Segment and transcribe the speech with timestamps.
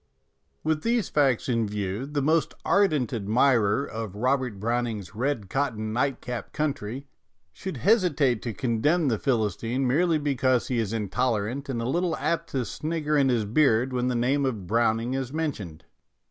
[0.63, 6.53] With these facts in view, the most ardent admirer of Robert Browning's" Red Cotton Nightcap
[6.53, 7.05] Country"
[7.53, 12.17] should hesitate to con demn the Philistine merely because he is intolerant and a little
[12.17, 15.81] apt to snigger in his beard when the name of Browning is men tioned.